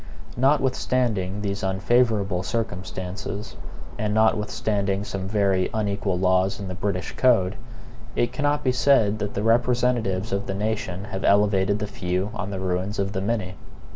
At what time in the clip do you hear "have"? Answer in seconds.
11.03-11.23